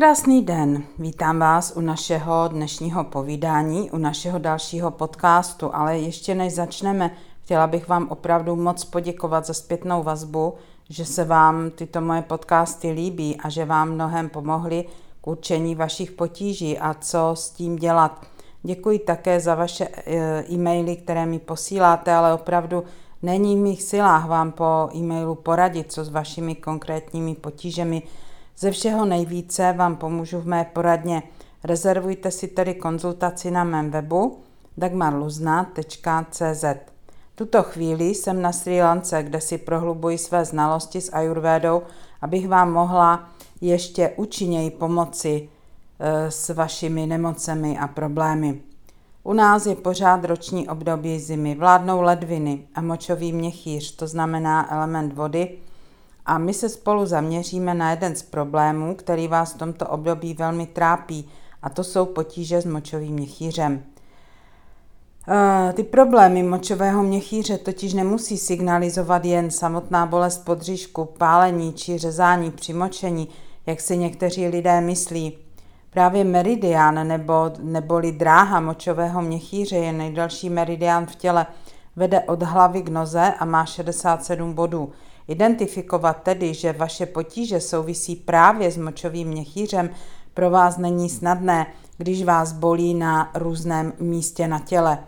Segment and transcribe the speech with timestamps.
[0.00, 6.54] Krásný den, vítám vás u našeho dnešního povídání, u našeho dalšího podcastu, ale ještě než
[6.54, 7.10] začneme,
[7.42, 10.54] chtěla bych vám opravdu moc poděkovat za zpětnou vazbu,
[10.88, 14.84] že se vám tyto moje podcasty líbí a že vám mnohem pomohly
[15.20, 18.26] k určení vašich potíží a co s tím dělat.
[18.62, 22.84] Děkuji také za vaše eh, e-maily, které mi posíláte, ale opravdu
[23.22, 28.02] není v mých silách vám po e-mailu poradit, co s vašimi konkrétními potížemi
[28.60, 31.22] ze všeho nejvíce vám pomůžu v mé poradně.
[31.64, 34.38] Rezervujte si tedy konzultaci na mém webu
[34.76, 36.64] dagmarluzna.cz.
[37.34, 41.82] Tuto chvíli jsem na Sri Lance, kde si prohlubuji své znalosti s ajurvédou,
[42.22, 43.28] abych vám mohla
[43.60, 45.48] ještě účinněji pomoci
[45.98, 48.60] e, s vašimi nemocemi a problémy.
[49.22, 55.14] U nás je pořád roční období zimy, vládnou ledviny a močový měchýř, to znamená element
[55.14, 55.58] vody,
[56.26, 60.66] a my se spolu zaměříme na jeden z problémů, který vás v tomto období velmi
[60.66, 61.28] trápí,
[61.62, 63.82] a to jsou potíže s močovým měchýřem.
[65.28, 72.50] Eh, ty problémy močového měchýře totiž nemusí signalizovat jen samotná bolest podřížku, pálení či řezání
[72.50, 73.28] při močení,
[73.66, 75.38] jak si někteří lidé myslí.
[75.90, 81.46] Právě meridian nebo, neboli dráha močového měchýře je nejdelší meridian v těle,
[81.96, 84.92] vede od hlavy k noze a má 67 bodů.
[85.30, 89.90] Identifikovat tedy, že vaše potíže souvisí právě s močovým měchýřem,
[90.34, 91.66] pro vás není snadné,
[91.98, 94.98] když vás bolí na různém místě na těle.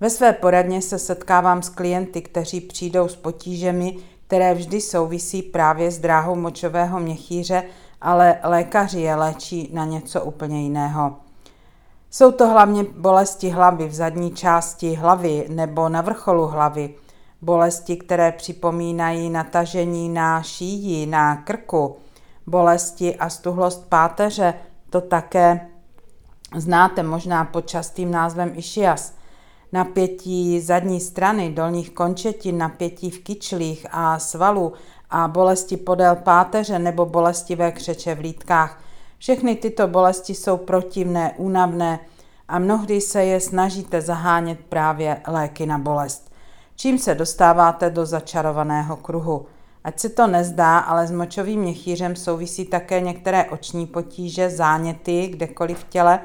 [0.00, 3.96] Ve své poradně se setkávám s klienty, kteří přijdou s potížemi,
[4.26, 7.62] které vždy souvisí právě s dráhou močového měchýře,
[8.00, 11.16] ale lékaři je léčí na něco úplně jiného.
[12.10, 16.94] Jsou to hlavně bolesti hlavy v zadní části hlavy nebo na vrcholu hlavy,
[17.42, 21.96] bolesti, které připomínají natažení na šíji, na krku,
[22.46, 24.54] bolesti a stuhlost páteře,
[24.90, 25.68] to také
[26.56, 29.14] znáte možná pod častým názvem ischias.
[29.72, 34.72] Napětí zadní strany dolních končetin, napětí v kyčlích a svalů
[35.10, 38.82] a bolesti podél páteře nebo bolestivé křeče v lítkách.
[39.18, 42.00] Všechny tyto bolesti jsou protivné, únavné
[42.48, 46.31] a mnohdy se je snažíte zahánět právě léky na bolest
[46.76, 49.46] čím se dostáváte do začarovaného kruhu.
[49.84, 55.78] Ať se to nezdá, ale s močovým měchýřem souvisí také některé oční potíže, záněty kdekoliv
[55.78, 56.20] v těle,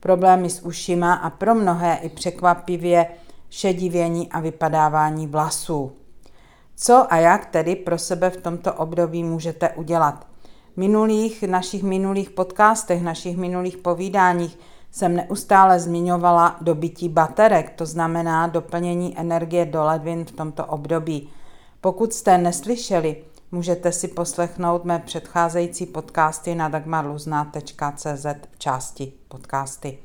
[0.00, 3.06] problémy s ušima a pro mnohé i překvapivě
[3.50, 5.92] šedivění a vypadávání vlasů.
[6.76, 10.26] Co a jak tedy pro sebe v tomto období můžete udělat?
[10.74, 14.58] V minulých, našich minulých podcastech, našich minulých povídáních
[14.92, 21.28] jsem neustále zmiňovala dobytí baterek, to znamená doplnění energie do ledvin v tomto období.
[21.80, 29.98] Pokud jste neslyšeli, můžete si poslechnout mé předcházející podcasty na dagmarluzna.cz v části podcasty.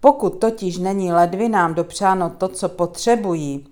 [0.00, 3.66] Pokud totiž není ledvinám dopřáno to, co potřebují,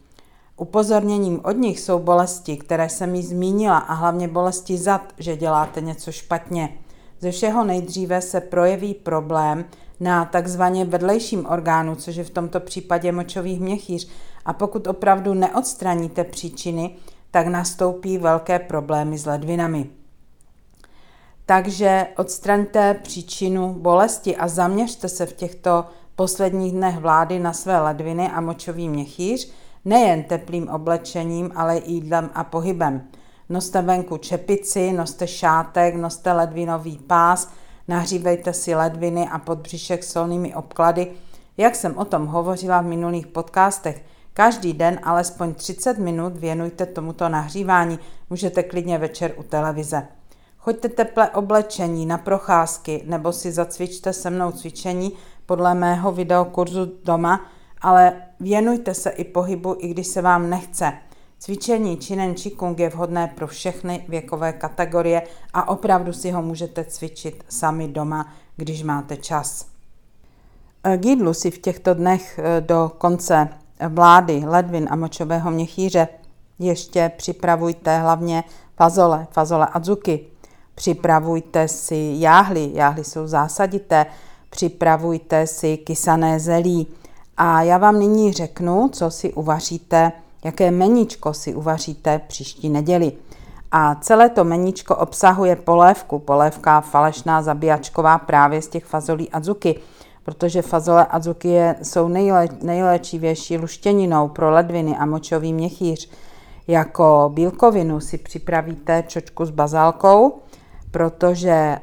[0.57, 5.81] upozorněním od nich jsou bolesti, které jsem jí zmínila a hlavně bolesti zad, že děláte
[5.81, 6.79] něco špatně.
[7.21, 9.65] Ze všeho nejdříve se projeví problém
[10.01, 14.09] na takzvaně vedlejším orgánu, což je v tomto případě močový měchýř.
[14.45, 16.97] A pokud opravdu neodstraníte příčiny,
[17.31, 19.91] tak nastoupí velké problémy s ledvinami.
[21.47, 25.85] Takže odstraňte příčinu bolesti a zaměřte se v těchto
[26.17, 29.53] posledních dnech vlády na své ledviny a močový měchýř,
[29.85, 33.03] nejen teplým oblečením, ale i jídlem a pohybem.
[33.51, 37.51] Noste venku čepici, noste šátek, noste ledvinový pás,
[37.89, 41.13] nahřívejte si ledviny a podbřišek solnými obklady,
[41.57, 44.05] jak jsem o tom hovořila v minulých podcastech.
[44.33, 47.99] Každý den alespoň 30 minut věnujte tomuto nahřívání,
[48.31, 50.07] můžete klidně večer u televize.
[50.59, 55.13] Choďte teple oblečení na procházky nebo si zacvičte se mnou cvičení
[55.47, 57.41] podle mého videokurzu doma,
[57.83, 60.93] ale věnujte se i pohybu, i když se vám nechce.
[61.43, 65.23] Cvičení Chinen Qigong je vhodné pro všechny věkové kategorie
[65.55, 69.67] a opravdu si ho můžete cvičit sami doma, když máte čas.
[70.97, 73.49] K jídlu si v těchto dnech eh, do konce
[73.89, 76.09] vlády ledvin a močového měchýře
[76.59, 78.45] ještě připravujte hlavně
[78.77, 80.27] fazole, fazole adzuki.
[80.75, 84.07] Připravujte si jáhly, jáhly jsou zásadité.
[84.51, 86.87] připravujte si kysané zelí.
[87.37, 90.13] A já vám nyní řeknu, co si uvaříte,
[90.45, 93.13] jaké meníčko si uvaříte příští neděli.
[93.73, 96.19] A celé to meníčko obsahuje polévku.
[96.19, 99.81] Polévka falešná zabíjačková právě z těch fazolí adzuki,
[100.25, 106.11] protože fazole adzuki je, jsou nejlé, nejléčivější luštěninou pro ledviny a močový měchýř.
[106.69, 110.39] Jako bílkovinu si připravíte čočku s bazálkou,
[110.91, 111.81] protože e,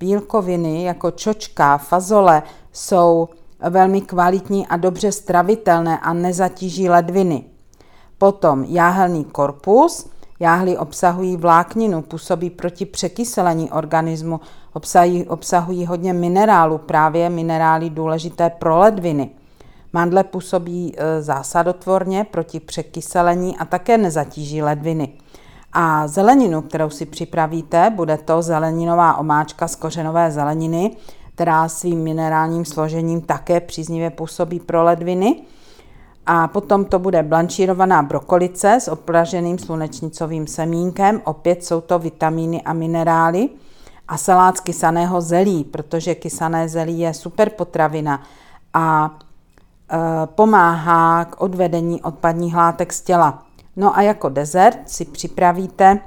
[0.00, 2.42] bílkoviny jako čočka, fazole
[2.72, 3.28] jsou
[3.68, 7.44] velmi kvalitní a dobře stravitelné a nezatíží ledviny.
[8.18, 10.10] Potom jáhelný korpus,
[10.42, 14.40] Jáhly obsahují vlákninu, působí proti překyselení organismu,
[14.72, 19.30] obsahují, obsahují hodně minerálu, právě minerály důležité pro ledviny.
[19.92, 25.12] Mandle působí e, zásadotvorně proti překyselení a také nezatíží ledviny.
[25.72, 30.96] A zeleninu, kterou si připravíte, bude to zeleninová omáčka z kořenové zeleniny,
[31.40, 35.42] která svým minerálním složením také příznivě působí pro ledviny.
[36.26, 41.20] A potom to bude blanšírovaná brokolice s opraženým slunečnicovým semínkem.
[41.24, 43.48] Opět jsou to vitamíny a minerály.
[44.08, 48.22] A salát z kysaného zelí, protože kysané zelí je super potravina
[48.74, 53.42] a e, pomáhá k odvedení odpadních látek z těla.
[53.76, 55.98] No a jako dezert si připravíte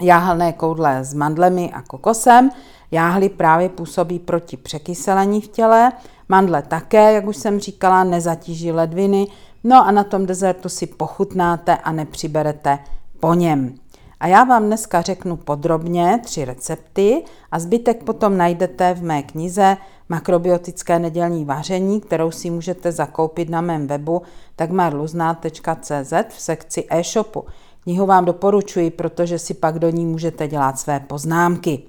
[0.00, 2.50] jáhlné koudle s mandlemi a kokosem.
[2.90, 5.92] Jáhly právě působí proti překyselení v těle,
[6.28, 9.26] mandle také, jak už jsem říkala, nezatíží ledviny,
[9.64, 12.78] no a na tom dezertu si pochutnáte a nepřiberete
[13.20, 13.74] po něm.
[14.20, 19.76] A já vám dneska řeknu podrobně tři recepty a zbytek potom najdete v mé knize
[20.08, 24.22] Makrobiotické nedělní vaření, kterou si můžete zakoupit na mém webu
[24.58, 27.44] dagmarluzná.cz v sekci e-shopu.
[27.82, 31.82] Knihu vám doporučuji, protože si pak do ní můžete dělat své poznámky.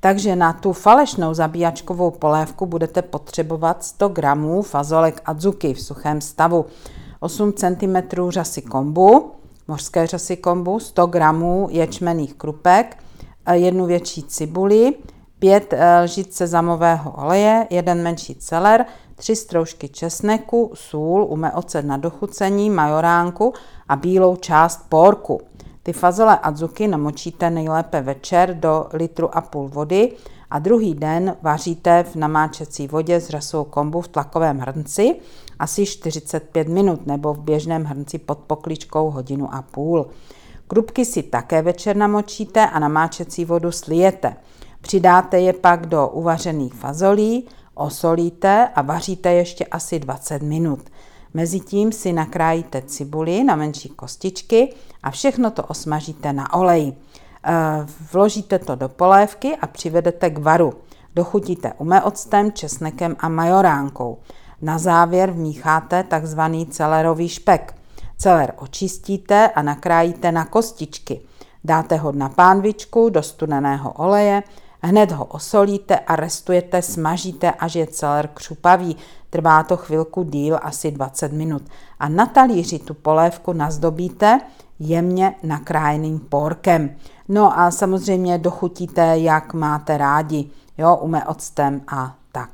[0.00, 6.66] Takže na tu falešnou zabíjačkovou polévku budete potřebovat 100 gramů fazolek adzuki v suchém stavu,
[7.20, 7.96] 8 cm
[8.28, 9.32] řasy kombu,
[9.68, 12.96] mořské řasy kombu, 100 gramů ječmených krupek,
[13.52, 14.94] jednu větší cibuli,
[15.38, 18.86] 5 eh, lžic sezamového oleje, jeden menší celer,
[19.18, 23.52] 3 stroužky česneku, sůl, ume ocet na dochucení, majoránku
[23.88, 25.40] a bílou část porku.
[25.82, 30.12] Ty fazole adzuki namočíte nejlépe večer do litru a půl vody
[30.50, 35.16] a druhý den vaříte v namáčecí vodě s rasou kombu v tlakovém hrnci
[35.58, 40.06] asi 45 minut nebo v běžném hrnci pod pokličkou hodinu a půl.
[40.68, 44.36] Krupky si také večer namočíte a namáčecí vodu slijete.
[44.80, 50.80] Přidáte je pak do uvařených fazolí, osolíte a vaříte ještě asi 20 minut.
[51.34, 56.92] Mezitím si nakrájíte cibuli na menší kostičky a všechno to osmažíte na oleji.
[56.92, 56.96] E,
[58.12, 60.72] vložíte to do polévky a přivedete k varu.
[61.14, 64.18] Dochutíte umeoctem, česnekem a majoránkou.
[64.62, 67.74] Na závěr vmícháte takzvaný celerový špek.
[68.16, 71.20] Celer očistíte a nakrájíte na kostičky.
[71.64, 74.42] Dáte ho na pánvičku do studeného oleje,
[74.82, 78.96] hned ho osolíte a restujete, smažíte, až je celer křupavý.
[79.30, 81.62] Trvá to chvilku díl, asi 20 minut.
[82.00, 84.40] A na talíři tu polévku nazdobíte
[84.78, 86.90] jemně nakrájeným porkem.
[87.28, 92.50] No a samozřejmě dochutíte, jak máte rádi, jo, ume octem a tak.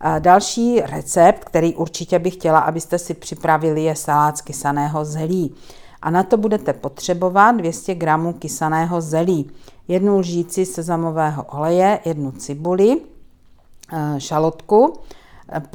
[0.00, 5.54] A další recept, který určitě bych chtěla, abyste si připravili, je salát z kysaného zelí.
[6.02, 8.06] A na to budete potřebovat 200 g
[8.38, 9.50] kysaného zelí,
[9.88, 13.00] jednu lžíci sezamového oleje, jednu cibuli,
[13.92, 14.92] eh, šalotku,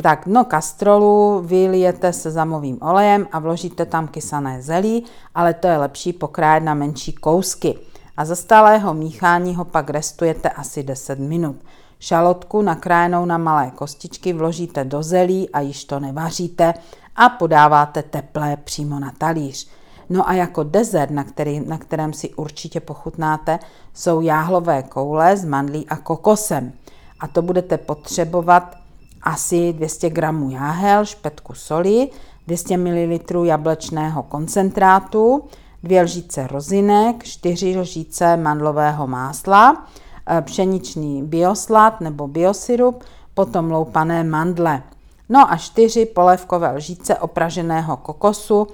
[0.01, 5.03] tak dno kastrolu vylijete sezamovým olejem a vložíte tam kysané zelí,
[5.35, 7.79] ale to je lepší pokrájet na menší kousky.
[8.17, 11.55] A za stálého míchání ho pak restujete asi 10 minut.
[11.99, 16.73] Šalotku nakrájenou na malé kostičky vložíte do zelí a již to nevaříte
[17.15, 19.69] a podáváte teplé přímo na talíř.
[20.09, 23.59] No a jako dezert, na, který, na kterém si určitě pochutnáte,
[23.93, 26.71] jsou jáhlové koule s mandlí a kokosem.
[27.19, 28.75] A to budete potřebovat
[29.21, 32.09] asi 200 gramů jáhel, špetku soli,
[32.47, 35.43] 200 ml jablečného koncentrátu,
[35.83, 39.85] 2 lžíce rozinek, 4 lžíce mandlového másla,
[40.27, 44.83] eh, pšeničný bioslad nebo biosirup, potom loupané mandle.
[45.29, 48.67] No a 4 polévkové lžíce opraženého kokosu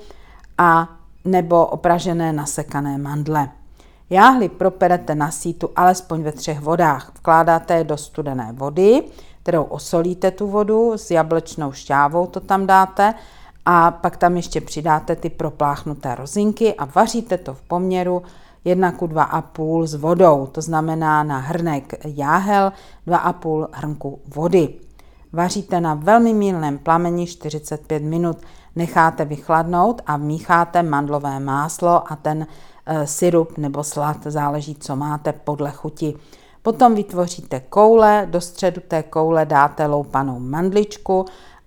[0.57, 3.49] a nebo opražené nasekané mandle.
[4.09, 7.11] Jáhly properete na sítu alespoň ve třech vodách.
[7.17, 9.03] Vkládáte je do studené vody,
[9.43, 13.13] kterou osolíte tu vodu, s jablečnou šťávou to tam dáte
[13.65, 18.21] a pak tam ještě přidáte ty propláchnuté rozinky a vaříte to v poměru
[18.65, 22.73] 1 ku 2,5 s vodou, to znamená na hrnek jáhel
[23.07, 24.73] 2,5 hrnku vody.
[25.33, 28.37] Vaříte na velmi mílném plameni 45 minut,
[28.79, 32.47] necháte vychladnout a mícháte mandlové máslo a ten
[32.85, 36.13] e, syrup nebo slad, záleží, co máte podle chuti.
[36.61, 41.25] Potom vytvoříte koule, do středu té koule dáte loupanou mandličku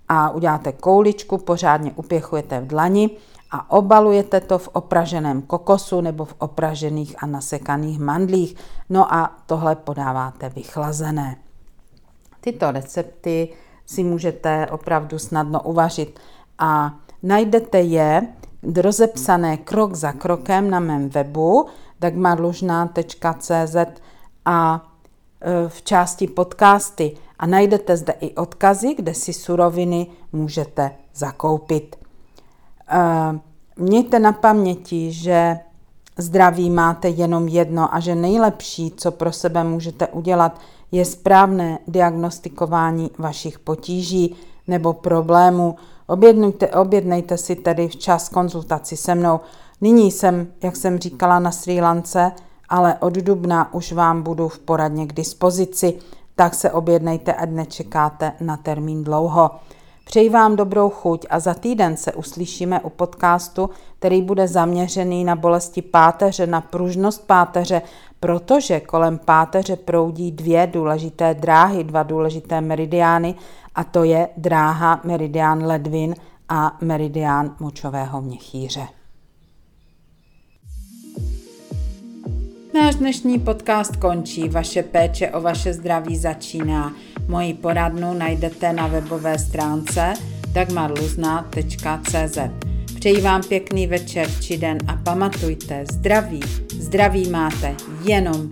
[0.09, 3.11] a uděláte kouličku, pořádně upěchujete v dlani
[3.50, 8.57] a obalujete to v opraženém kokosu nebo v opražených a nasekaných mandlích.
[8.90, 11.37] No a tohle podáváte vychlazené.
[12.40, 13.49] Tyto recepty
[13.87, 16.21] si můžete opravdu snadno uvařit
[16.62, 18.23] a najdete je
[18.62, 21.66] rozepsané krok za krokem na mém webu
[22.00, 23.76] dagmarlužná.cz
[24.45, 31.97] a e, v části podcasty a najdete zde i odkazy, kde si suroviny můžete zakoupit.
[32.88, 32.99] E,
[33.76, 35.59] mějte na paměti, že
[36.19, 40.61] zdraví máte jenom jedno a že nejlepší, co pro sebe můžete udělat,
[40.92, 45.76] je správné diagnostikování vašich potíží nebo problémů.
[46.12, 49.40] Objednujte, objednejte si tedy včas konzultaci se mnou.
[49.81, 52.33] Nyní jsem, jak jsem říkala, na Sri Lance,
[52.69, 55.99] ale od dubna už vám budu v poradně k dispozici,
[56.35, 59.50] tak se objednejte, ať nečekáte na termín dlouho.
[60.04, 65.37] Přeji vám dobrou chuť a za týden se uslyšíme u podcastu, který bude zaměřený na
[65.37, 67.83] bolesti páteře, na pružnost páteře,
[68.23, 73.35] protože kolem páteře proudí dvě důležité dráhy, dva důležité meridiány
[73.75, 76.14] a to je dráha meridián ledvin
[76.49, 78.81] a meridián močového měchýře.
[82.75, 86.93] Náš dnešní podcast končí, vaše péče o vaše zdraví začíná.
[87.29, 90.14] Moji poradnu najdete na webové stránce
[90.52, 92.38] dagmarluzna.cz.
[92.95, 96.41] Přeji vám pěkný večer či den a pamatujte, zdraví,
[96.82, 98.50] zdraví máte jenom